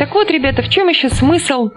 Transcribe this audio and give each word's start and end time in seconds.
Так 0.00 0.14
вот, 0.14 0.30
ребята, 0.30 0.62
в 0.62 0.70
чем 0.70 0.88
еще 0.88 1.10
смысл 1.10 1.72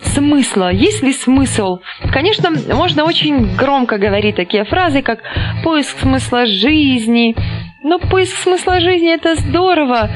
смысла? 0.00 0.70
Есть 0.70 1.02
ли 1.02 1.12
смысл? 1.12 1.80
Конечно, 2.12 2.50
можно 2.72 3.02
очень 3.02 3.56
громко 3.56 3.98
говорить 3.98 4.36
такие 4.36 4.64
фразы, 4.64 5.02
как 5.02 5.18
поиск 5.64 5.98
смысла 5.98 6.46
жизни. 6.46 7.34
Но 7.82 7.98
поиск 7.98 8.36
смысла 8.44 8.78
жизни 8.78 9.12
это 9.12 9.34
здорово. 9.34 10.08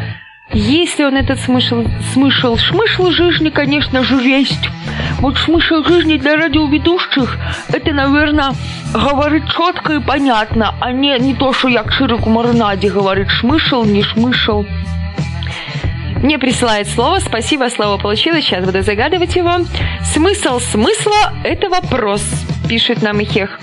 Если 0.52 1.02
он 1.02 1.16
этот 1.16 1.40
смысл, 1.40 1.84
смысл, 2.12 2.54
смысл 2.54 3.10
жизни, 3.10 3.50
конечно 3.50 4.04
же, 4.04 4.22
есть. 4.22 4.68
Вот 5.18 5.36
смысл 5.36 5.82
жизни 5.82 6.18
для 6.18 6.36
радиоведущих, 6.36 7.38
это, 7.72 7.92
наверное, 7.92 8.52
говорит 8.94 9.50
четко 9.50 9.94
и 9.94 10.00
понятно, 10.00 10.76
а 10.80 10.92
не, 10.92 11.18
не 11.18 11.34
то, 11.34 11.52
что 11.52 11.66
я 11.66 11.82
к 11.82 11.90
широку 11.90 12.30
маринаде 12.30 12.88
говорит, 12.88 13.30
смысл, 13.40 13.82
не 13.82 14.04
смысл. 14.04 14.64
Мне 16.22 16.38
присылает 16.38 16.88
слово. 16.88 17.18
Спасибо, 17.18 17.68
слово 17.68 17.98
получилось. 17.98 18.44
Сейчас 18.44 18.64
буду 18.64 18.82
загадывать 18.82 19.34
его. 19.34 19.56
Смысл 20.14 20.60
смысла– 20.60 21.32
это 21.44 21.68
вопрос, 21.68 22.22
пишет 22.68 23.02
нам 23.02 23.20
Ихех. 23.20 23.58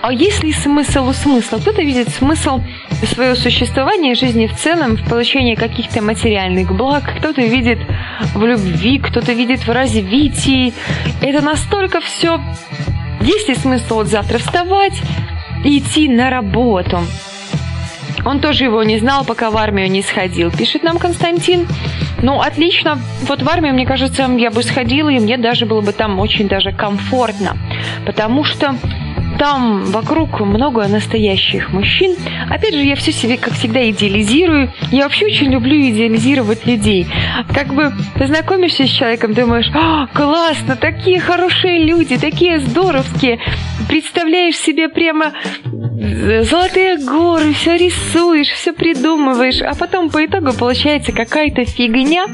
А 0.00 0.12
есть 0.12 0.44
ли 0.44 0.52
смысл 0.52 1.08
у 1.08 1.12
смысла? 1.12 1.58
Кто-то 1.58 1.82
видит 1.82 2.08
смысл 2.10 2.60
своего 3.02 3.34
существования, 3.34 4.14
жизни 4.14 4.46
в 4.46 4.54
целом, 4.56 4.96
в 4.96 5.08
получении 5.08 5.56
каких-то 5.56 6.00
материальных 6.00 6.74
благ, 6.74 7.18
кто-то 7.18 7.42
видит 7.42 7.80
в 8.32 8.44
любви, 8.44 9.00
кто-то 9.00 9.32
видит 9.32 9.66
в 9.66 9.70
развитии. 9.70 10.72
Это 11.20 11.44
настолько 11.44 12.00
все... 12.00 12.40
Есть 13.20 13.48
ли 13.48 13.56
смысл 13.56 13.96
вот 13.96 14.06
завтра 14.06 14.38
вставать 14.38 15.02
и 15.64 15.78
идти 15.78 16.08
на 16.08 16.30
работу? 16.30 17.00
Он 18.24 18.40
тоже 18.40 18.64
его 18.64 18.82
не 18.82 18.98
знал, 18.98 19.24
пока 19.24 19.50
в 19.50 19.56
армию 19.56 19.90
не 19.90 20.02
сходил, 20.02 20.50
пишет 20.50 20.82
нам 20.82 20.98
Константин. 20.98 21.66
Ну, 22.22 22.40
отлично. 22.40 22.98
Вот 23.22 23.42
в 23.42 23.48
армию, 23.48 23.74
мне 23.74 23.86
кажется, 23.86 24.28
я 24.38 24.50
бы 24.50 24.62
сходила, 24.62 25.08
и 25.08 25.18
мне 25.18 25.38
даже 25.38 25.66
было 25.66 25.80
бы 25.80 25.92
там 25.92 26.18
очень 26.18 26.48
даже 26.48 26.72
комфортно. 26.72 27.56
Потому 28.04 28.44
что 28.44 28.74
там 29.38 29.84
вокруг 29.84 30.40
много 30.40 30.86
настоящих 30.88 31.72
мужчин. 31.72 32.16
Опять 32.50 32.74
же, 32.74 32.82
я 32.82 32.96
все 32.96 33.12
себе, 33.12 33.36
как 33.36 33.54
всегда, 33.54 33.88
идеализирую. 33.88 34.72
Я 34.90 35.04
вообще 35.04 35.26
очень 35.26 35.50
люблю 35.52 35.76
идеализировать 35.76 36.66
людей. 36.66 37.06
Как 37.54 37.72
бы 37.72 37.92
познакомишься 38.18 38.86
с 38.86 38.90
человеком, 38.90 39.34
думаешь, 39.34 39.70
о, 39.74 40.08
классно, 40.08 40.74
такие 40.74 41.20
хорошие 41.20 41.84
люди, 41.84 42.18
такие 42.18 42.58
здоровские. 42.58 43.38
Представляешь 43.88 44.56
себе 44.56 44.88
прямо 44.88 45.32
золотые 46.44 46.98
горы, 46.98 47.52
все 47.52 47.76
рисуешь, 47.76 48.48
все 48.48 48.72
придумываешь, 48.72 49.60
а 49.62 49.74
потом 49.74 50.10
по 50.10 50.24
итогу 50.24 50.52
получается 50.52 51.12
какая-то 51.12 51.64
фигня. 51.64 52.26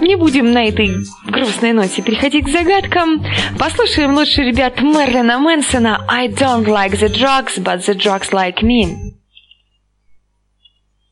Не 0.00 0.16
будем 0.16 0.52
на 0.52 0.66
этой 0.66 0.96
грустной 1.26 1.72
ноте 1.72 2.02
переходить 2.02 2.46
к 2.46 2.48
загадкам. 2.48 3.24
Послушаем 3.58 4.14
лучше 4.14 4.42
ребят 4.42 4.80
Мерлина 4.80 5.38
Мэнсона 5.38 6.04
«I 6.08 6.28
don't 6.28 6.64
like 6.64 6.98
the 6.98 7.08
drugs, 7.08 7.58
but 7.58 7.80
the 7.86 7.94
drugs 7.94 8.32
like 8.32 8.62
me». 8.62 9.14